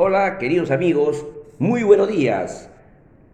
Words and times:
Hola 0.00 0.38
queridos 0.38 0.70
amigos, 0.70 1.26
muy 1.58 1.82
buenos 1.82 2.06
días. 2.06 2.70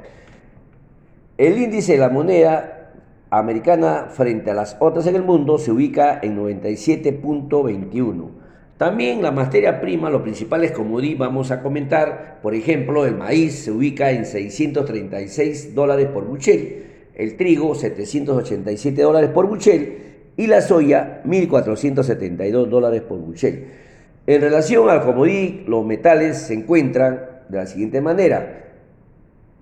El 1.37 1.59
índice 1.59 1.91
de 1.93 1.99
la 1.99 2.09
moneda 2.09 2.91
americana 3.29 4.07
frente 4.09 4.51
a 4.51 4.53
las 4.53 4.77
otras 4.79 5.07
en 5.07 5.15
el 5.15 5.23
mundo 5.23 5.57
se 5.57 5.71
ubica 5.71 6.19
en 6.21 6.37
97.21. 6.37 8.29
También 8.77 9.23
la 9.23 9.31
materia 9.31 9.81
prima, 9.81 10.09
los 10.09 10.21
principales 10.21 10.71
comodí 10.71 11.15
vamos 11.15 11.51
a 11.51 11.61
comentar, 11.61 12.39
por 12.43 12.53
ejemplo, 12.53 13.05
el 13.05 13.15
maíz 13.15 13.63
se 13.63 13.71
ubica 13.71 14.11
en 14.11 14.25
636 14.25 15.73
dólares 15.73 16.07
por 16.07 16.25
buchel, 16.25 16.83
el 17.15 17.37
trigo 17.37 17.73
787 17.73 19.01
dólares 19.01 19.31
por 19.31 19.47
buchel 19.47 19.97
y 20.37 20.45
la 20.45 20.61
soya 20.61 21.23
1.472 21.25 22.67
dólares 22.67 23.01
por 23.01 23.17
buchel. 23.17 23.86
En 24.27 24.41
relación 24.41 24.89
al 24.89 25.03
comodí, 25.03 25.63
los 25.67 25.85
metales 25.85 26.37
se 26.37 26.53
encuentran 26.53 27.21
de 27.47 27.57
la 27.59 27.65
siguiente 27.65 28.01
manera, 28.01 28.65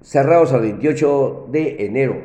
cerrados 0.02 0.54
al 0.54 0.62
28 0.62 1.50
de 1.52 1.86
enero. 1.86 2.16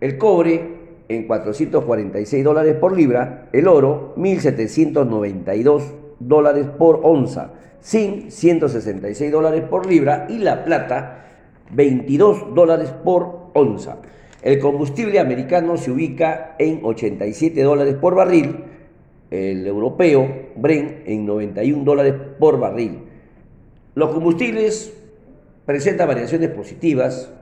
El 0.00 0.18
cobre 0.18 0.76
en 1.08 1.26
446 1.26 2.44
dólares 2.44 2.76
por 2.76 2.94
libra, 2.94 3.48
el 3.54 3.66
oro 3.66 4.12
1.792 4.18 5.84
dólares 6.20 6.66
por 6.76 7.00
onza, 7.02 7.52
zinc 7.82 8.28
166 8.28 9.32
dólares 9.32 9.62
por 9.62 9.86
libra 9.86 10.26
y 10.28 10.36
la 10.36 10.64
plata 10.64 11.24
22 11.72 12.54
dólares 12.54 12.90
por 12.90 13.52
onza. 13.54 13.96
El 14.42 14.58
combustible 14.58 15.18
americano 15.18 15.78
se 15.78 15.90
ubica 15.90 16.56
en 16.58 16.80
87 16.84 17.62
dólares 17.62 17.94
por 17.94 18.14
barril, 18.14 18.75
el 19.30 19.66
europeo 19.66 20.50
Bren 20.56 21.02
en 21.06 21.26
91 21.26 21.84
dólares 21.84 22.14
por 22.38 22.58
barril. 22.58 23.00
Los 23.94 24.10
combustibles 24.10 24.92
presentan 25.64 26.08
variaciones 26.08 26.50
positivas, 26.50 27.32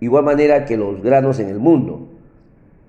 igual 0.00 0.24
manera 0.24 0.64
que 0.64 0.76
los 0.76 1.02
granos 1.02 1.40
en 1.40 1.48
el 1.48 1.58
mundo, 1.58 2.08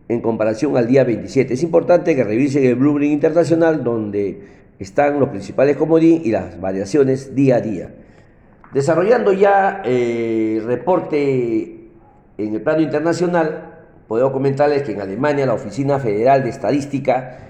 en 0.08 0.22
comparación 0.22 0.76
al 0.78 0.88
día 0.88 1.04
27. 1.04 1.54
Es 1.54 1.64
importante 1.64 2.16
que 2.16 2.24
revisen 2.24 2.64
el 2.66 2.76
Bloomberg 2.76 3.06
Internacional, 3.06 3.84
donde 3.84 4.42
están 4.80 5.20
los 5.20 5.30
principales 5.30 5.78
comodín 5.78 6.22
y 6.24 6.32
las 6.32 6.60
variaciones 6.60 7.36
día 7.36 7.58
a 7.58 7.62
día. 7.62 7.94
Desarrollando 8.74 9.34
ya 9.34 9.82
eh, 9.84 10.58
el 10.58 10.66
reporte 10.66 11.90
en 12.38 12.56
el 12.56 12.62
plano 12.62 12.82
internacional, 12.82 13.80
puedo 14.08 14.32
comentarles 14.32 14.84
que 14.84 14.92
en 14.92 15.02
Alemania 15.02 15.46
la 15.46 15.54
Oficina 15.54 16.00
Federal 16.00 16.44
de 16.44 16.50
Estadística 16.50 17.49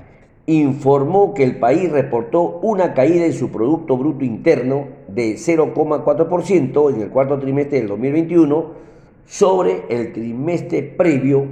informó 0.50 1.36
que 1.36 1.44
el 1.44 1.60
país 1.60 1.92
reportó 1.92 2.60
una 2.64 2.96
caída 2.96 3.26
en 3.26 3.34
su 3.34 3.52
Producto 3.52 3.98
Bruto 3.98 4.26
Interno 4.26 4.88
de 5.08 5.36
0,4% 5.36 6.94
en 6.94 7.02
el 7.02 7.10
cuarto 7.10 7.38
trimestre 7.38 7.78
del 7.78 7.88
2021 7.90 8.72
sobre 9.28 9.84
el 9.90 10.12
trimestre 10.12 10.82
previo, 10.82 11.46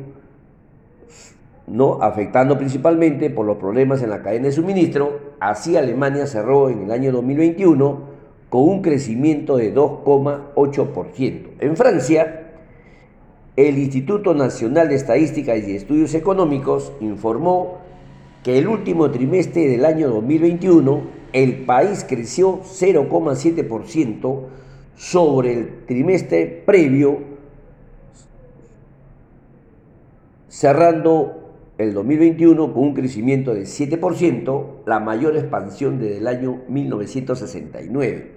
¿no? 1.67 2.01
afectando 2.01 2.57
principalmente 2.57 3.29
por 3.29 3.45
los 3.45 3.57
problemas 3.57 4.01
en 4.01 4.09
la 4.09 4.23
cadena 4.23 4.45
de 4.45 4.51
suministro. 4.51 5.19
Así 5.39 5.77
Alemania 5.77 6.25
cerró 6.25 6.69
en 6.69 6.85
el 6.85 6.91
año 6.91 7.11
2021 7.11 8.17
con 8.49 8.63
un 8.63 8.81
crecimiento 8.81 9.57
de 9.57 9.75
2,8%. 9.75 11.49
En 11.59 11.77
Francia, 11.77 12.53
el 13.55 13.77
Instituto 13.77 14.33
Nacional 14.33 14.89
de 14.89 14.95
Estadística 14.95 15.55
y 15.55 15.75
Estudios 15.75 16.15
Económicos 16.15 16.93
informó 16.99 17.85
que 18.43 18.57
el 18.57 18.67
último 18.67 19.11
trimestre 19.11 19.67
del 19.67 19.85
año 19.85 20.09
2021 20.09 21.17
el 21.33 21.65
país 21.65 22.05
creció 22.07 22.61
0,7% 22.61 24.41
sobre 24.95 25.53
el 25.53 25.85
trimestre 25.85 26.63
previo, 26.65 27.19
cerrando 30.47 31.47
el 31.77 31.93
2021 31.93 32.73
con 32.73 32.83
un 32.83 32.93
crecimiento 32.95 33.53
de 33.53 33.63
7%, 33.63 34.65
la 34.85 34.99
mayor 34.99 35.35
expansión 35.37 35.99
desde 35.99 36.17
el 36.17 36.27
año 36.27 36.61
1969. 36.67 38.31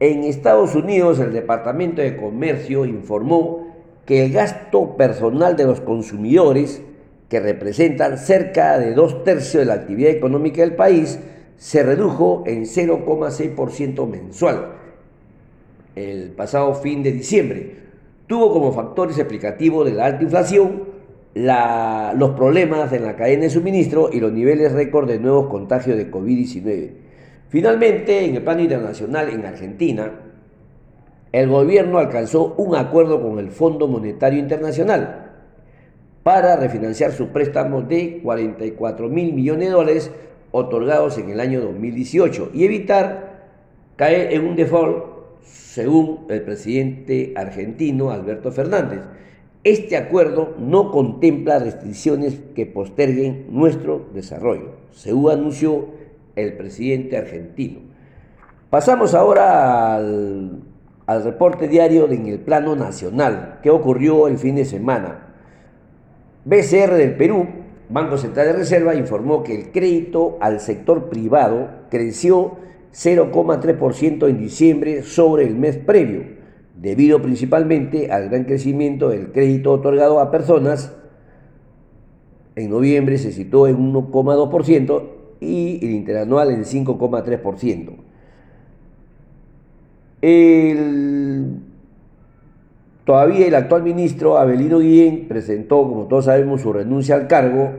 En 0.00 0.24
Estados 0.24 0.74
Unidos, 0.74 1.20
el 1.20 1.32
Departamento 1.32 2.02
de 2.02 2.16
Comercio 2.16 2.84
informó 2.84 3.68
que 4.04 4.24
el 4.24 4.32
gasto 4.32 4.96
personal 4.96 5.56
de 5.56 5.64
los 5.64 5.80
consumidores 5.80 6.82
que 7.28 7.40
representan 7.40 8.18
cerca 8.18 8.78
de 8.78 8.94
dos 8.94 9.24
tercios 9.24 9.62
de 9.62 9.66
la 9.66 9.74
actividad 9.74 10.10
económica 10.10 10.62
del 10.62 10.76
país, 10.76 11.18
se 11.56 11.82
redujo 11.82 12.44
en 12.46 12.64
0,6% 12.64 14.08
mensual 14.08 14.72
el 15.96 16.30
pasado 16.30 16.74
fin 16.74 17.02
de 17.02 17.12
diciembre. 17.12 17.76
Tuvo 18.26 18.52
como 18.52 18.72
factores 18.72 19.18
explicativos 19.18 19.86
de 19.86 19.94
la 19.94 20.06
alta 20.06 20.22
inflación 20.22 20.96
los 21.34 22.30
problemas 22.30 22.92
en 22.92 23.04
la 23.04 23.14
cadena 23.14 23.42
de 23.42 23.50
suministro 23.50 24.08
y 24.12 24.20
los 24.20 24.32
niveles 24.32 24.72
récord 24.72 25.08
de 25.08 25.18
nuevos 25.18 25.48
contagios 25.48 25.96
de 25.96 26.10
COVID-19. 26.10 26.90
Finalmente, 27.48 28.24
en 28.24 28.36
el 28.36 28.42
plano 28.42 28.62
internacional, 28.62 29.28
en 29.28 29.44
Argentina, 29.44 30.12
el 31.32 31.48
gobierno 31.48 31.98
alcanzó 31.98 32.54
un 32.56 32.74
acuerdo 32.74 33.20
con 33.20 33.38
el 33.38 33.50
Fondo 33.50 33.86
Monetario 33.86 34.38
Internacional 34.38 35.25
para 36.26 36.56
refinanciar 36.56 37.12
su 37.12 37.28
préstamo 37.28 37.82
de 37.82 38.18
44 38.20 39.08
mil 39.08 39.32
millones 39.32 39.68
de 39.68 39.72
dólares 39.72 40.10
otorgados 40.50 41.18
en 41.18 41.30
el 41.30 41.38
año 41.38 41.60
2018 41.60 42.50
y 42.52 42.64
evitar 42.64 43.44
caer 43.94 44.32
en 44.32 44.44
un 44.44 44.56
default, 44.56 45.04
según 45.44 46.26
el 46.28 46.42
presidente 46.42 47.32
argentino 47.36 48.10
Alberto 48.10 48.50
Fernández. 48.50 49.02
Este 49.62 49.96
acuerdo 49.96 50.56
no 50.58 50.90
contempla 50.90 51.60
restricciones 51.60 52.40
que 52.56 52.66
posterguen 52.66 53.46
nuestro 53.50 54.08
desarrollo, 54.12 54.72
según 54.90 55.30
anunció 55.30 55.90
el 56.34 56.54
presidente 56.54 57.18
argentino. 57.18 57.78
Pasamos 58.68 59.14
ahora 59.14 59.94
al, 59.94 60.60
al 61.06 61.22
reporte 61.22 61.68
diario 61.68 62.10
en 62.10 62.26
el 62.26 62.40
plano 62.40 62.74
nacional. 62.74 63.60
¿Qué 63.62 63.70
ocurrió 63.70 64.26
el 64.26 64.38
fin 64.38 64.56
de 64.56 64.64
semana? 64.64 65.22
BCR 66.46 66.94
del 66.94 67.16
Perú, 67.16 67.44
Banco 67.88 68.16
Central 68.18 68.46
de 68.46 68.52
Reserva, 68.52 68.94
informó 68.94 69.42
que 69.42 69.52
el 69.52 69.72
crédito 69.72 70.38
al 70.40 70.60
sector 70.60 71.08
privado 71.08 71.68
creció 71.90 72.58
0,3% 72.92 74.28
en 74.28 74.38
diciembre 74.38 75.02
sobre 75.02 75.44
el 75.44 75.56
mes 75.56 75.76
previo, 75.76 76.22
debido 76.80 77.20
principalmente 77.20 78.12
al 78.12 78.28
gran 78.28 78.44
crecimiento 78.44 79.08
del 79.08 79.32
crédito 79.32 79.72
otorgado 79.72 80.20
a 80.20 80.30
personas. 80.30 80.94
En 82.54 82.70
noviembre 82.70 83.18
se 83.18 83.32
situó 83.32 83.66
en 83.66 83.92
1,2% 83.92 85.02
y 85.40 85.84
el 85.84 85.90
interanual 85.90 86.52
en 86.52 86.62
5,3%. 86.62 87.90
El 90.22 91.65
Todavía 93.06 93.46
el 93.46 93.54
actual 93.54 93.84
ministro 93.84 94.36
Abelino 94.36 94.80
Guillén 94.80 95.28
presentó, 95.28 95.84
como 95.84 96.08
todos 96.08 96.24
sabemos, 96.24 96.62
su 96.62 96.72
renuncia 96.72 97.14
al 97.14 97.28
cargo 97.28 97.70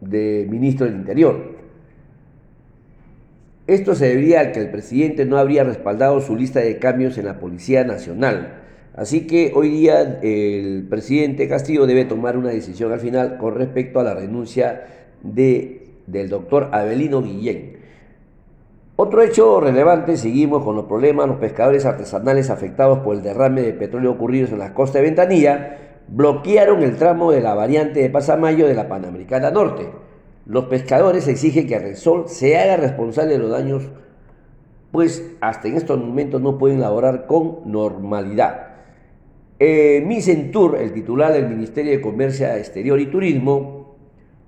de 0.00 0.46
ministro 0.48 0.86
del 0.86 0.94
Interior. 0.94 1.56
Esto 3.66 3.96
se 3.96 4.06
debería 4.06 4.38
al 4.38 4.52
que 4.52 4.60
el 4.60 4.70
presidente 4.70 5.24
no 5.24 5.38
habría 5.38 5.64
respaldado 5.64 6.20
su 6.20 6.36
lista 6.36 6.60
de 6.60 6.78
cambios 6.78 7.18
en 7.18 7.24
la 7.24 7.40
Policía 7.40 7.82
Nacional. 7.82 8.62
Así 8.94 9.26
que 9.26 9.50
hoy 9.52 9.68
día 9.68 10.20
el 10.22 10.86
presidente 10.88 11.48
Castillo 11.48 11.84
debe 11.84 12.04
tomar 12.04 12.36
una 12.36 12.50
decisión 12.50 12.92
al 12.92 13.00
final 13.00 13.38
con 13.38 13.56
respecto 13.56 13.98
a 13.98 14.04
la 14.04 14.14
renuncia 14.14 14.86
de, 15.24 15.88
del 16.06 16.28
doctor 16.28 16.68
Abelino 16.70 17.20
Guillén. 17.20 17.75
Otro 18.98 19.22
hecho 19.22 19.60
relevante, 19.60 20.16
seguimos 20.16 20.64
con 20.64 20.74
los 20.74 20.86
problemas, 20.86 21.28
los 21.28 21.36
pescadores 21.36 21.84
artesanales 21.84 22.48
afectados 22.48 23.00
por 23.00 23.14
el 23.14 23.22
derrame 23.22 23.60
de 23.60 23.74
petróleo 23.74 24.12
ocurridos 24.12 24.52
en 24.52 24.58
la 24.58 24.72
costa 24.72 24.98
de 24.98 25.04
Ventanilla 25.04 25.78
bloquearon 26.08 26.82
el 26.82 26.96
tramo 26.96 27.30
de 27.30 27.42
la 27.42 27.54
variante 27.54 28.00
de 28.00 28.08
Pasamayo 28.08 28.66
de 28.66 28.72
la 28.72 28.88
Panamericana 28.88 29.50
Norte. 29.50 29.90
Los 30.46 30.66
pescadores 30.66 31.28
exigen 31.28 31.66
que 31.66 31.78
Resol 31.78 32.28
se 32.28 32.56
haga 32.56 32.78
responsable 32.78 33.32
de 33.34 33.38
los 33.38 33.50
daños, 33.50 33.82
pues 34.92 35.30
hasta 35.42 35.68
en 35.68 35.76
estos 35.76 35.98
momentos 35.98 36.40
no 36.40 36.56
pueden 36.56 36.80
laborar 36.80 37.26
con 37.26 37.70
normalidad. 37.70 38.76
Eh, 39.58 40.02
Micentur, 40.06 40.76
el 40.76 40.94
titular 40.94 41.34
del 41.34 41.48
Ministerio 41.48 41.92
de 41.92 42.00
Comercio 42.00 42.46
Exterior 42.46 42.98
y 42.98 43.10
Turismo, 43.10 43.96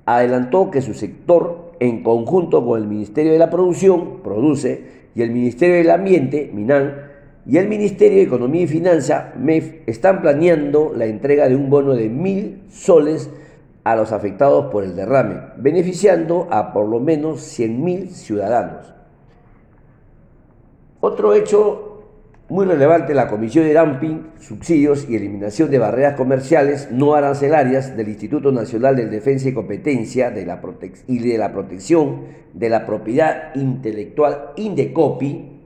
adelantó 0.06 0.70
que 0.70 0.80
su 0.80 0.94
sector 0.94 1.67
en 1.80 2.02
conjunto 2.02 2.64
con 2.64 2.80
el 2.80 2.88
Ministerio 2.88 3.32
de 3.32 3.38
la 3.38 3.50
Producción, 3.50 4.22
Produce, 4.22 4.98
y 5.14 5.22
el 5.22 5.30
Ministerio 5.30 5.76
del 5.76 5.90
Ambiente, 5.90 6.50
MINAN, 6.52 7.08
y 7.46 7.56
el 7.56 7.66
Ministerio 7.66 8.18
de 8.18 8.24
Economía 8.24 8.62
y 8.62 8.66
Finanza, 8.66 9.32
MEF, 9.38 9.76
están 9.86 10.20
planeando 10.20 10.92
la 10.94 11.06
entrega 11.06 11.48
de 11.48 11.56
un 11.56 11.70
bono 11.70 11.94
de 11.94 12.08
mil 12.08 12.62
soles 12.68 13.30
a 13.84 13.96
los 13.96 14.12
afectados 14.12 14.66
por 14.66 14.84
el 14.84 14.94
derrame, 14.94 15.40
beneficiando 15.56 16.46
a 16.50 16.74
por 16.74 16.86
lo 16.86 17.00
menos 17.00 17.40
100.000 17.58 18.08
ciudadanos. 18.08 18.92
Otro 21.00 21.32
hecho 21.32 21.87
muy 22.48 22.64
relevante 22.64 23.12
la 23.12 23.28
Comisión 23.28 23.66
de 23.66 23.74
Dumping, 23.74 24.28
Subsidios 24.38 25.06
y 25.08 25.16
Eliminación 25.16 25.70
de 25.70 25.78
Barreras 25.78 26.14
Comerciales 26.14 26.88
no 26.90 27.14
arancelarias 27.14 27.94
del 27.94 28.08
Instituto 28.08 28.52
Nacional 28.52 28.96
de 28.96 29.06
Defensa 29.06 29.50
y 29.50 29.52
Competencia 29.52 30.30
de 30.30 30.46
la 30.46 30.62
y 31.06 31.18
de 31.18 31.38
la 31.38 31.52
Protección 31.52 32.22
de 32.54 32.70
la 32.70 32.86
Propiedad 32.86 33.54
Intelectual, 33.54 34.52
INDECOPI, 34.56 35.58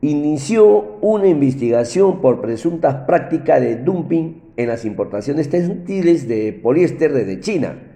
inició 0.00 0.96
una 1.02 1.26
investigación 1.26 2.22
por 2.22 2.40
presuntas 2.40 3.06
prácticas 3.06 3.60
de 3.60 3.76
dumping 3.76 4.40
en 4.56 4.68
las 4.68 4.86
importaciones 4.86 5.50
textiles 5.50 6.26
de 6.28 6.52
poliéster 6.54 7.12
desde 7.12 7.40
China 7.40 7.93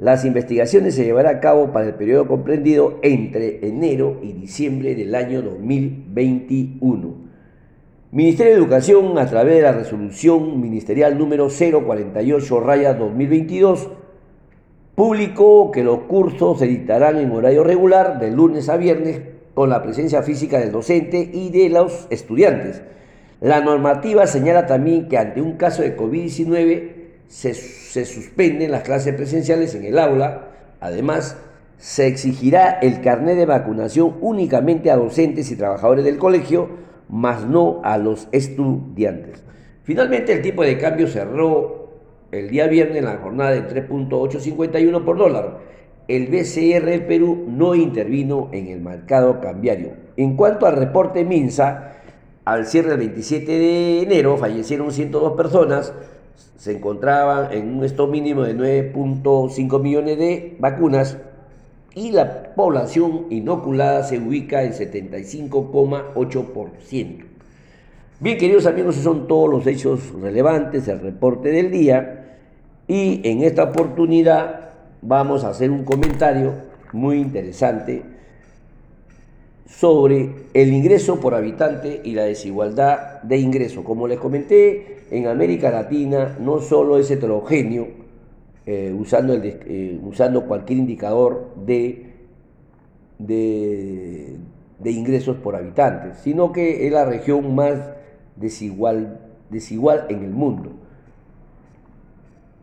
las 0.00 0.24
investigaciones 0.24 0.94
se 0.94 1.04
llevarán 1.04 1.36
a 1.36 1.40
cabo 1.40 1.72
para 1.72 1.88
el 1.88 1.94
periodo 1.94 2.26
comprendido 2.26 2.98
entre 3.02 3.68
enero 3.68 4.18
y 4.22 4.32
diciembre 4.32 4.94
del 4.94 5.14
año 5.14 5.42
2021. 5.42 7.28
Ministerio 8.10 8.54
de 8.54 8.58
Educación, 8.58 9.18
a 9.18 9.26
través 9.26 9.56
de 9.56 9.62
la 9.62 9.72
resolución 9.72 10.58
ministerial 10.58 11.18
número 11.18 11.50
048-2022, 11.50 13.88
publicó 14.94 15.70
que 15.70 15.84
los 15.84 15.98
cursos 16.04 16.60
se 16.60 16.66
dictarán 16.66 17.18
en 17.18 17.30
horario 17.32 17.62
regular 17.62 18.18
de 18.18 18.30
lunes 18.30 18.70
a 18.70 18.78
viernes 18.78 19.20
con 19.52 19.68
la 19.68 19.82
presencia 19.82 20.22
física 20.22 20.58
del 20.58 20.72
docente 20.72 21.28
y 21.30 21.50
de 21.50 21.68
los 21.68 22.06
estudiantes. 22.08 22.80
La 23.42 23.60
normativa 23.60 24.26
señala 24.26 24.64
también 24.64 25.08
que 25.08 25.18
ante 25.18 25.42
un 25.42 25.58
caso 25.58 25.82
de 25.82 25.94
COVID-19 25.94 26.99
se, 27.30 28.04
suspenden 28.04 28.72
las 28.72 28.82
clases 28.82 29.14
presenciales 29.14 29.74
en 29.74 29.84
el 29.84 29.98
aula. 29.98 30.48
Además, 30.80 31.36
se 31.78 32.06
exigirá 32.08 32.78
el 32.82 33.00
carnet 33.00 33.36
de 33.36 33.46
vacunación 33.46 34.16
únicamente 34.20 34.90
a 34.90 34.96
docentes 34.96 35.50
y 35.50 35.56
trabajadores 35.56 36.04
del 36.04 36.18
colegio, 36.18 36.68
más 37.08 37.46
no 37.46 37.80
a 37.84 37.98
los 37.98 38.28
estudiantes. 38.32 39.44
Finalmente, 39.84 40.32
el 40.32 40.42
tipo 40.42 40.62
de 40.62 40.76
cambio 40.76 41.06
cerró 41.06 41.88
el 42.32 42.50
día 42.50 42.66
viernes 42.66 42.98
en 42.98 43.04
la 43.04 43.18
jornada 43.18 43.52
de 43.52 43.62
3.851 43.88 45.04
por 45.04 45.16
dólar. 45.16 45.58
El 46.08 46.26
BCR 46.26 46.84
del 46.84 47.06
Perú 47.06 47.46
no 47.48 47.76
intervino 47.76 48.48
en 48.52 48.66
el 48.66 48.80
mercado 48.80 49.40
cambiario. 49.40 49.92
En 50.16 50.36
cuanto 50.36 50.66
al 50.66 50.76
reporte 50.76 51.24
MINSA, 51.24 51.92
al 52.44 52.66
cierre 52.66 52.90
del 52.90 52.98
27 52.98 53.50
de 53.52 54.02
enero 54.02 54.36
fallecieron 54.36 54.90
102 54.90 55.36
personas, 55.36 55.92
se 56.56 56.76
encontraban 56.76 57.52
en 57.52 57.76
un 57.76 57.84
stock 57.84 58.10
mínimo 58.10 58.42
de 58.42 58.56
9.5 58.92 59.80
millones 59.80 60.18
de 60.18 60.56
vacunas 60.58 61.16
y 61.94 62.10
la 62.12 62.54
población 62.54 63.26
inoculada 63.30 64.04
se 64.04 64.18
ubica 64.18 64.62
en 64.62 64.72
75,8%. 64.72 67.24
Bien, 68.20 68.36
queridos 68.36 68.66
amigos, 68.66 68.96
esos 68.96 69.04
son 69.04 69.26
todos 69.26 69.50
los 69.50 69.66
hechos 69.66 70.12
relevantes 70.20 70.84
del 70.86 71.00
reporte 71.00 71.50
del 71.50 71.70
día 71.70 72.36
y 72.86 73.22
en 73.24 73.42
esta 73.42 73.64
oportunidad 73.64 74.72
vamos 75.00 75.44
a 75.44 75.48
hacer 75.48 75.70
un 75.70 75.84
comentario 75.84 76.52
muy 76.92 77.18
interesante 77.18 78.02
sobre 79.66 80.34
el 80.52 80.72
ingreso 80.72 81.20
por 81.20 81.34
habitante 81.34 82.02
y 82.04 82.12
la 82.12 82.24
desigualdad 82.24 83.22
de 83.22 83.38
ingreso. 83.38 83.84
Como 83.84 84.06
les 84.06 84.18
comenté, 84.18 84.99
en 85.10 85.26
América 85.26 85.70
Latina 85.70 86.36
no 86.40 86.60
solo 86.60 86.98
es 86.98 87.10
heterogéneo, 87.10 87.88
eh, 88.66 88.94
usando, 88.96 89.34
el, 89.34 89.42
eh, 89.44 90.00
usando 90.02 90.46
cualquier 90.46 90.78
indicador 90.78 91.50
de, 91.66 92.06
de, 93.18 94.90
ingresos 94.90 95.36
por 95.38 95.56
habitante, 95.56 96.14
sino 96.22 96.52
que 96.52 96.86
es 96.86 96.92
la 96.92 97.04
región 97.04 97.54
más 97.54 97.78
desigual, 98.36 99.20
desigual 99.50 100.06
en 100.08 100.22
el 100.24 100.30
mundo. 100.30 100.70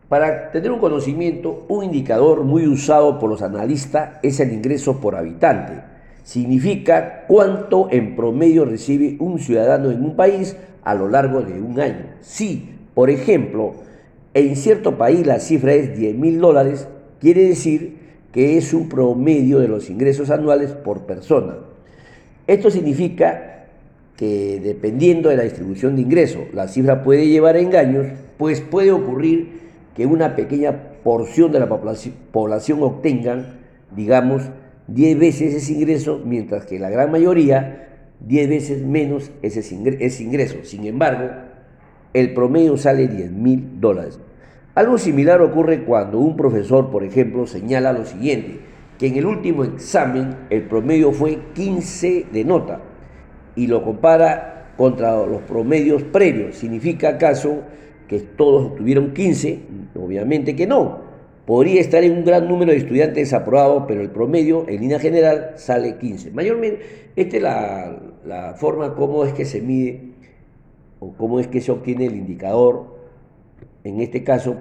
Para 0.08 0.50
tener 0.50 0.72
un 0.72 0.78
conocimiento, 0.78 1.66
un 1.68 1.84
indicador 1.84 2.42
muy 2.42 2.66
usado 2.66 3.18
por 3.18 3.28
los 3.28 3.42
analistas 3.42 4.18
es 4.22 4.40
el 4.40 4.52
ingreso 4.52 5.00
por 5.00 5.14
habitante 5.16 5.97
significa 6.28 7.24
cuánto 7.26 7.88
en 7.90 8.14
promedio 8.14 8.66
recibe 8.66 9.16
un 9.18 9.38
ciudadano 9.38 9.90
en 9.90 10.04
un 10.04 10.14
país 10.14 10.56
a 10.84 10.94
lo 10.94 11.08
largo 11.08 11.40
de 11.40 11.58
un 11.58 11.80
año. 11.80 12.04
Si, 12.20 12.68
por 12.92 13.08
ejemplo, 13.08 13.72
en 14.34 14.54
cierto 14.54 14.98
país 14.98 15.26
la 15.26 15.40
cifra 15.40 15.72
es 15.72 15.96
10 15.96 16.16
mil 16.16 16.38
dólares, 16.38 16.86
quiere 17.18 17.44
decir 17.44 17.96
que 18.30 18.58
es 18.58 18.74
un 18.74 18.90
promedio 18.90 19.58
de 19.58 19.68
los 19.68 19.88
ingresos 19.88 20.28
anuales 20.28 20.72
por 20.72 21.06
persona. 21.06 21.54
Esto 22.46 22.70
significa 22.70 23.64
que 24.18 24.60
dependiendo 24.62 25.30
de 25.30 25.38
la 25.38 25.44
distribución 25.44 25.96
de 25.96 26.02
ingresos, 26.02 26.42
la 26.52 26.68
cifra 26.68 27.02
puede 27.04 27.26
llevar 27.26 27.56
a 27.56 27.60
engaños, 27.60 28.06
pues 28.36 28.60
puede 28.60 28.92
ocurrir 28.92 29.60
que 29.96 30.04
una 30.04 30.36
pequeña 30.36 30.92
porción 31.02 31.52
de 31.52 31.60
la 31.60 31.70
población 31.70 32.82
obtengan, 32.82 33.60
digamos, 33.96 34.42
10 34.88 35.18
veces 35.18 35.54
ese 35.54 35.72
ingreso, 35.72 36.20
mientras 36.24 36.66
que 36.66 36.78
la 36.78 36.90
gran 36.90 37.10
mayoría 37.10 37.88
10 38.20 38.48
veces 38.48 38.82
menos 38.84 39.30
ese 39.42 40.24
ingreso. 40.24 40.58
Sin 40.64 40.84
embargo, 40.86 41.30
el 42.14 42.34
promedio 42.34 42.76
sale 42.76 43.06
10 43.06 43.32
mil 43.32 43.80
dólares. 43.80 44.18
Algo 44.74 44.98
similar 44.98 45.40
ocurre 45.40 45.84
cuando 45.84 46.18
un 46.18 46.36
profesor, 46.36 46.90
por 46.90 47.04
ejemplo, 47.04 47.46
señala 47.46 47.92
lo 47.92 48.04
siguiente, 48.04 48.60
que 48.98 49.08
en 49.08 49.16
el 49.16 49.26
último 49.26 49.64
examen 49.64 50.34
el 50.50 50.62
promedio 50.62 51.12
fue 51.12 51.38
15 51.54 52.26
de 52.32 52.44
nota 52.44 52.80
y 53.54 53.66
lo 53.66 53.84
compara 53.84 54.72
contra 54.76 55.16
los 55.26 55.42
promedios 55.42 56.02
previos. 56.04 56.56
¿Significa 56.56 57.10
acaso 57.10 57.62
que 58.06 58.20
todos 58.20 58.72
obtuvieron 58.72 59.12
15? 59.12 59.60
Obviamente 59.96 60.56
que 60.56 60.66
no. 60.66 61.07
Podría 61.48 61.80
estar 61.80 62.04
en 62.04 62.12
un 62.12 62.26
gran 62.26 62.46
número 62.46 62.72
de 62.72 62.76
estudiantes 62.76 63.16
desaprobados, 63.16 63.84
pero 63.88 64.02
el 64.02 64.10
promedio 64.10 64.68
en 64.68 64.82
línea 64.82 64.98
general 64.98 65.52
sale 65.56 65.96
15. 65.96 66.32
Mayormente, 66.32 66.82
esta 67.16 67.36
es 67.38 67.42
la, 67.42 68.54
forma 68.58 68.94
como 68.94 69.24
es 69.24 69.32
que 69.32 69.46
se 69.46 69.62
mide 69.62 70.10
o 71.00 71.14
cómo 71.14 71.40
es 71.40 71.46
que 71.46 71.62
se 71.62 71.72
obtiene 71.72 72.04
el 72.04 72.16
indicador, 72.16 72.98
en 73.82 73.98
este 74.02 74.22
caso, 74.22 74.56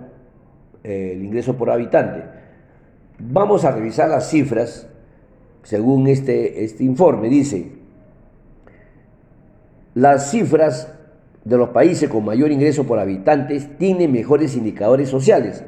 eh, 0.86 1.12
el 1.14 1.26
ingreso 1.26 1.58
por 1.58 1.72
habitante. 1.72 2.24
Vamos 3.20 3.66
a 3.66 3.72
revisar 3.72 4.08
las 4.08 4.30
cifras. 4.30 4.88
según 5.64 6.08
este, 6.08 6.64
este 6.64 6.86
informe, 6.86 7.28
dice, 7.28 7.70
las 9.94 10.32
cifras 10.32 10.94
de 11.44 11.58
los 11.58 11.68
países 11.68 12.10
con 12.10 12.24
mayor 12.24 12.50
ingreso 12.50 12.86
por 12.86 12.98
habitantes 12.98 13.78
tienen 13.78 14.14
mejores 14.14 14.56
indicadores 14.56 15.10
sociales, 15.10 15.66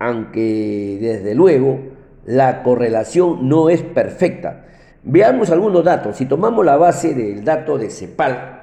aunque 0.00 0.98
desde 1.00 1.36
luego 1.36 1.78
la 2.26 2.64
correlación 2.64 3.48
no 3.48 3.70
es 3.70 3.82
perfecta. 3.82 4.64
Veamos 5.04 5.50
algunos 5.50 5.84
datos. 5.84 6.16
Si 6.16 6.26
tomamos 6.26 6.64
la 6.64 6.76
base 6.76 7.14
del 7.14 7.44
dato 7.44 7.78
de 7.78 7.90
CEPAL, 7.90 8.62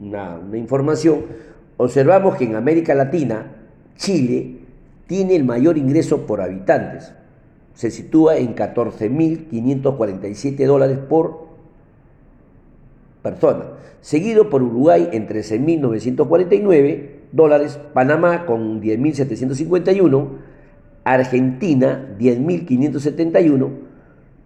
una, 0.00 0.38
información, 0.54 1.24
observamos 1.76 2.36
que 2.36 2.44
en 2.44 2.54
América 2.56 2.94
Latina, 2.94 3.56
Chile 3.96 4.58
tiene 5.06 5.34
el 5.34 5.44
mayor 5.44 5.78
ingreso 5.78 6.26
por 6.26 6.42
habitantes. 6.42 7.12
Se 7.74 7.90
sitúa 7.90 8.36
en 8.36 8.54
14.547 8.54 10.66
dólares 10.66 10.98
por 10.98 11.49
persona, 13.22 13.64
seguido 14.00 14.50
por 14.50 14.62
Uruguay 14.62 15.08
en 15.12 15.28
13.949 15.28 17.08
dólares, 17.32 17.78
Panamá 17.92 18.46
con 18.46 18.80
10.751, 18.80 20.28
Argentina 21.04 22.08
10.571, 22.18 23.68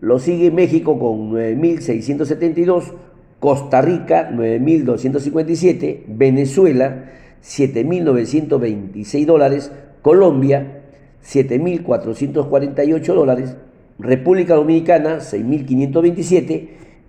lo 0.00 0.18
sigue 0.18 0.50
México 0.50 0.98
con 0.98 1.32
9.672, 1.32 2.92
Costa 3.40 3.80
Rica 3.80 4.30
9.257, 4.32 6.02
Venezuela 6.08 7.10
7.926 7.42 9.26
dólares, 9.26 9.72
Colombia 10.02 10.82
7.448 11.24 13.14
dólares, 13.14 13.56
República 13.98 14.54
Dominicana 14.54 15.18
6.527, 15.18 16.68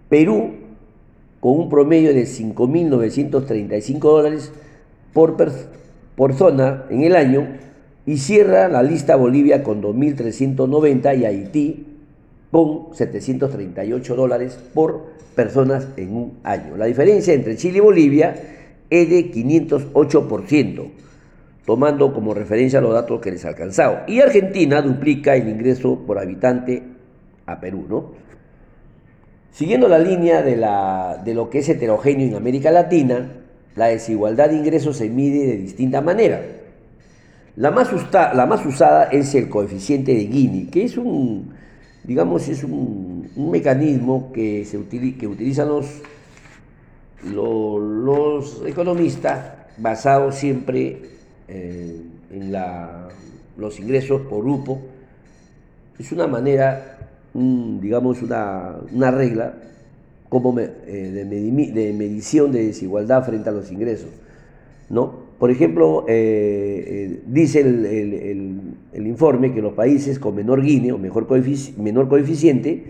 Perú 0.10 0.65
con 1.46 1.60
un 1.60 1.70
promedio 1.70 2.12
de 2.12 2.24
5.935 2.24 4.00
dólares 4.00 4.52
por, 5.14 6.34
zona 6.34 6.86
en 6.90 7.04
el 7.04 7.16
año 7.16 7.48
y 8.08 8.18
cierra 8.18 8.68
la 8.68 8.82
lista 8.82 9.16
Bolivia 9.16 9.62
con 9.62 9.80
2.390 9.80 11.20
y 11.20 11.26
Haití 11.26 11.86
con 12.50 12.96
738 12.96 14.16
dólares 14.16 14.58
por 14.74 15.04
personas 15.36 15.88
en 15.98 16.16
un 16.16 16.34
año. 16.42 16.78
La 16.78 16.88
diferencia 16.88 17.36
entre 17.36 17.58
Chile 17.58 17.78
y 17.78 17.82
Bolivia 17.82 18.36
es 18.90 19.08
de 19.08 19.32
508%, 19.32 20.90
tomando 21.64 22.12
como 22.12 22.34
referencia 22.34 22.82
los 22.82 22.92
datos 22.92 23.22
que 23.22 23.30
les 23.30 23.46
he 23.46 23.50
alcanzado. 23.50 24.00
Y 24.08 24.20
Argentina 24.20 24.82
duplica 24.82 25.36
el 25.36 25.48
ingreso 25.48 26.00
por 26.08 26.18
habitante 26.18 26.82
a 27.46 27.60
Perú, 27.60 27.86
¿no? 27.88 28.26
Siguiendo 29.56 29.88
la 29.88 30.00
línea 30.00 30.42
de, 30.42 31.34
lo 31.34 31.50
que 31.50 31.60
es 31.60 31.70
heterogéneo 31.70 32.28
en 32.28 32.36
América 32.36 32.72
Latina, 32.72 33.26
la 33.78 33.88
desigualdad 33.88 34.50
de 34.50 34.58
ingresos 34.58 34.98
se 34.98 35.10
mide 35.10 35.48
de 35.48 35.56
distinta 35.56 36.02
manera. 36.02 36.42
La 37.56 37.72
más, 37.72 37.94
usada 38.66 39.06
es 39.06 39.34
el 39.34 39.48
coeficiente 39.48 40.14
de 40.14 40.28
Gini, 40.28 40.66
que 40.66 40.84
es 40.84 40.98
un, 40.98 41.54
digamos, 42.04 42.50
es 42.50 42.66
un, 42.66 43.32
mecanismo 43.50 44.34
que, 44.34 44.66
se 44.66 44.78
que 45.18 45.26
utilizan 45.26 45.70
los, 45.70 45.88
economistas 48.66 49.54
basados 49.78 50.36
siempre 50.36 50.98
eh, 51.48 52.02
en 52.30 52.52
los 53.56 53.80
ingresos 53.80 54.24
por 54.24 54.44
grupo. 54.44 54.82
Es 55.98 56.12
una 56.12 56.28
manera, 56.28 56.98
digamos, 57.36 58.22
una, 58.22 58.78
una 58.94 59.12
regla 59.12 59.54
como 60.30 60.58
eh, 60.60 60.66
de, 60.66 61.94
medición 61.94 62.52
de 62.52 62.68
desigualdad 62.68 63.26
frente 63.26 63.50
a 63.50 63.52
los 63.52 63.72
ingresos. 63.72 64.10
¿no? 64.90 65.26
Por 65.38 65.52
ejemplo, 65.52 66.06
eh, 66.08 66.84
eh, 66.88 67.22
dice 67.28 67.62
el, 67.62 69.06
informe 69.06 69.54
que 69.54 69.62
los 69.62 69.74
países 69.74 70.20
con 70.20 70.36
menor 70.36 70.64
Gini 70.64 70.92
o 70.92 70.98
mejor 70.98 71.28
menor 71.78 72.08
coeficiente 72.08 72.84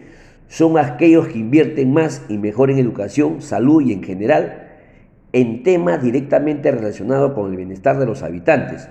son 0.48 0.78
aquellos 0.78 1.28
que 1.28 1.40
invierten 1.40 1.92
más 1.92 2.24
y 2.30 2.38
mejor 2.38 2.72
en 2.72 2.78
educación, 2.78 3.42
salud 3.42 3.82
y 3.82 3.94
en 3.94 4.04
general 4.04 4.62
en 5.34 5.64
temas 5.64 6.02
directamente 6.02 6.72
relacionados 6.72 7.34
con 7.34 7.52
el 7.52 7.58
bienestar 7.58 8.00
de 8.00 8.06
los 8.06 8.24
habitantes. 8.24 8.88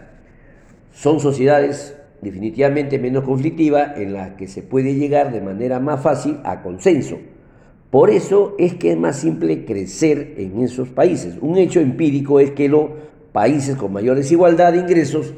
Son 0.92 1.18
sociedades 1.18 1.96
definitivamente 2.24 2.98
menos 2.98 3.22
conflictivas 3.22 3.96
en 3.98 4.14
las 4.14 4.32
que 4.32 4.48
se 4.48 4.62
puede 4.62 4.94
llegar 4.94 5.30
de 5.32 5.40
manera 5.40 5.78
más 5.78 6.02
fácil 6.02 6.38
a 6.42 6.62
consenso. 6.62 7.18
Por 7.90 8.10
eso 8.10 8.56
es 8.58 8.74
que 8.74 8.90
es 8.90 8.98
más 8.98 9.16
simple 9.20 9.64
crecer 9.64 10.34
en 10.38 10.60
esos 10.60 10.88
países. 10.88 11.36
Un 11.40 11.58
hecho 11.58 11.78
empírico 11.78 12.40
es 12.40 12.50
que 12.50 12.68
los 12.68 12.90
países 13.30 13.76
con 13.76 13.92
mayor 13.92 14.16
desigualdad 14.16 14.72
de 14.72 14.80
ingresos 14.80 15.32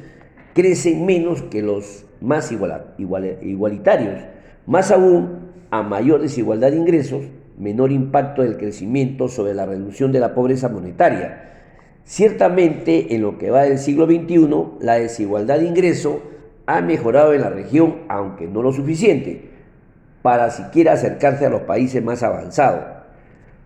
crecen 0.55 1.05
menos 1.05 1.43
que 1.43 1.61
los 1.61 2.07
más 2.23 2.51
igualitarios. 2.51 4.21
Más 4.67 4.91
aún, 4.91 5.51
a 5.71 5.83
mayor 5.83 6.23
desigualdad 6.23 6.71
de 6.71 6.79
ingresos, 6.79 7.25
menor 7.59 7.93
impacto 7.93 8.41
del 8.41 8.57
crecimiento 8.57 9.29
sobre 9.29 9.53
la 9.53 9.67
reducción 9.67 10.13
de 10.13 10.21
la 10.21 10.35
pobreza 10.35 10.71
monetaria. 10.71 11.43
Ciertamente, 12.05 13.15
en 13.15 13.23
lo 13.23 13.37
que 13.37 13.51
va 13.51 13.65
del 13.65 13.79
siglo 13.79 14.07
XXI, 14.07 14.49
la 14.81 14.95
desigualdad 14.95 15.59
de 15.59 15.67
ingreso 15.67 16.23
ha 16.67 16.81
mejorado 16.81 17.33
en 17.33 17.41
la 17.41 17.51
región, 17.51 17.97
aunque 18.09 18.47
no 18.47 18.63
lo 18.63 18.73
suficiente, 18.73 19.51
para 20.23 20.51
siquiera 20.51 20.93
acercarse 20.93 21.47
a 21.47 21.51
los 21.51 21.63
países 21.63 22.03
más 22.03 22.23
avanzados. 22.23 22.85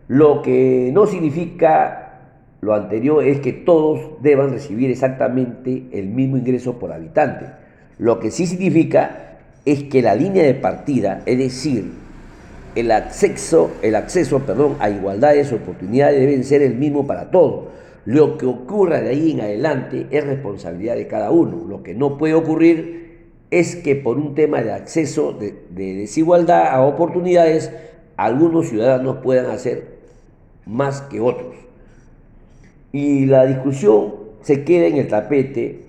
Lo 0.09 0.43
que 0.43 0.91
no 0.93 1.07
significa 1.07 2.11
lo 2.61 2.75
anterior 2.75 3.25
es 3.25 3.41
que 3.41 3.53
todos 3.53 4.23
deban 4.23 4.51
recibir 4.51 4.91
exactamente 4.91 5.85
el 5.93 6.09
mismo 6.09 6.37
ingreso 6.37 6.79
por 6.79 6.93
habitante. 6.93 7.47
Lo 7.99 8.21
que 8.21 8.31
sí 8.31 8.47
significa 8.47 9.39
es 9.65 9.85
que 9.85 10.03
la 10.03 10.15
línea 10.15 10.43
de 10.43 10.55
partida, 10.55 11.23
es 11.25 11.39
decir, 11.39 11.93
el 12.75 12.93
acceso, 12.93 13.71
el 13.83 13.95
acceso 13.95 14.41
perdón, 14.41 14.77
a 14.81 14.91
igualdades 14.91 15.51
de 15.51 15.57
oportunidades 15.57 16.21
deben 16.21 16.45
ser 16.45 16.63
el 16.63 16.75
mismo 16.75 17.07
para 17.07 17.31
todos. 17.31 17.69
Lo 18.05 18.39
que 18.39 18.47
ocurra 18.47 19.01
de 19.01 19.11
ahí 19.11 19.33
en 19.33 19.41
adelante 19.41 20.07
es 20.11 20.25
responsabilidad 20.27 20.97
de 20.97 21.07
cada 21.07 21.31
uno. 21.31 21.67
Lo 21.69 21.83
que 21.83 21.95
no 21.95 22.17
puede 22.19 22.35
ocurrir 22.35 23.29
es 23.51 23.77
que 23.77 23.97
por 23.97 24.17
un 24.17 24.35
tema 24.35 24.63
de 24.63 24.73
acceso 24.73 25.33
de, 25.33 25.55
de 25.71 25.95
desigualdad 25.95 26.69
a 26.69 26.83
oportunidades, 26.83 27.73
algunos 28.17 28.69
ciudadanos 28.69 29.19
puedan 29.23 29.47
hacer 29.47 29.99
más 30.67 31.03
que 31.03 31.21
otros 31.21 31.55
y 32.93 33.27
la 33.27 33.47
discusión 33.47 34.15
se 34.43 34.65
queda 34.65 34.87
en 34.87 34.97
el 34.97 35.09
tapete 35.09 35.83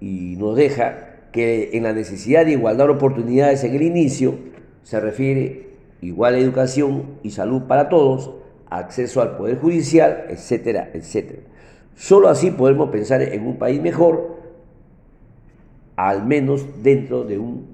y 0.00 0.36
nos 0.36 0.56
deja 0.56 1.10
que 1.32 1.70
en 1.72 1.84
la 1.84 1.92
necesidad 1.92 2.44
de 2.44 2.52
igualdad 2.52 2.86
de 2.86 2.92
oportunidades 2.92 3.64
en 3.64 3.74
el 3.74 3.82
inicio 3.82 4.34
se 4.82 5.00
refiere 5.00 5.70
igual 6.00 6.34
educación 6.34 7.18
y 7.22 7.30
salud 7.30 7.62
para 7.62 7.88
todos, 7.88 8.32
acceso 8.78 9.20
al 9.20 9.36
poder 9.36 9.58
judicial, 9.58 10.26
etcétera, 10.28 10.90
etcétera. 10.92 11.42
Solo 11.96 12.28
así 12.28 12.50
podemos 12.50 12.90
pensar 12.90 13.22
en 13.22 13.46
un 13.46 13.56
país 13.56 13.80
mejor, 13.80 14.36
al 15.96 16.24
menos 16.26 16.64
dentro 16.82 17.24
de 17.24 17.38
un 17.38 17.66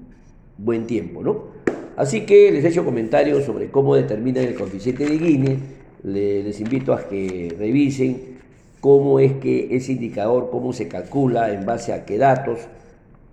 buen 0.57 0.85
tiempo, 0.85 1.23
¿no? 1.23 1.59
Así 1.95 2.25
que 2.25 2.51
les 2.51 2.63
he 2.63 2.69
hecho 2.69 2.85
comentarios 2.85 3.43
sobre 3.43 3.69
cómo 3.69 3.95
determinan 3.95 4.45
el 4.45 4.55
coeficiente 4.55 5.05
de 5.05 5.17
Gini, 5.17 5.59
les 6.03 6.59
invito 6.59 6.93
a 6.93 7.07
que 7.07 7.53
revisen 7.57 8.39
cómo 8.79 9.19
es 9.19 9.33
que 9.33 9.75
ese 9.75 9.93
indicador, 9.93 10.49
cómo 10.49 10.71
se 10.71 10.87
calcula, 10.87 11.53
en 11.53 11.65
base 11.65 11.91
a 11.91 12.05
qué 12.05 12.17
datos, 12.17 12.59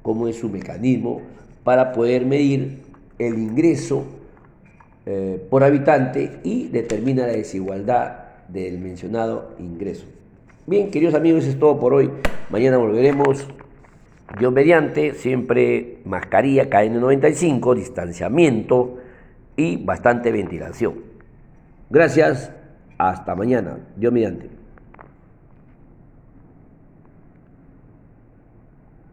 cómo 0.03 0.27
es 0.29 0.37
su 0.37 0.49
mecanismo, 0.49 1.21
para 1.63 1.93
poder 1.93 2.27
medir 2.27 2.83
el 3.19 3.39
ingreso 3.39 4.05
eh, 5.07 5.41
por 5.49 5.63
habitante 5.63 6.41
y 6.43 6.67
determina 6.67 7.27
la 7.27 7.33
desigualdad 7.33 8.25
del 8.49 8.79
mencionado 8.79 9.55
ingreso. 9.59 10.05
Bien, 10.67 10.91
queridos 10.91 11.15
amigos, 11.15 11.43
eso 11.45 11.53
es 11.53 11.59
todo 11.61 11.79
por 11.79 11.95
hoy. 11.95 12.11
Mañana 12.51 12.77
volveremos. 12.77 13.47
Dios 14.39 14.53
mediante, 14.53 15.15
siempre 15.15 15.99
mascarilla 16.05 16.69
KN95, 16.69 17.77
distanciamiento 17.77 18.99
y 19.57 19.77
bastante 19.77 20.33
ventilación. 20.33 20.95
Gracias, 21.89 22.51
hasta 22.99 23.37
mañana. 23.37 23.79
Dios 23.97 24.13
mediante. 24.13 24.56